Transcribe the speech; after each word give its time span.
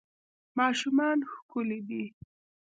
ماشومان 0.57 1.17
ښکلي 1.33 1.79
دي 1.87 2.03